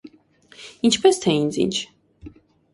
[0.89, 1.73] -Ի՞նչպես թե ինձ ինչ: